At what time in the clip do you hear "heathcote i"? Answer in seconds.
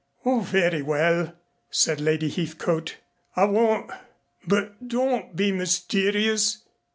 2.27-3.43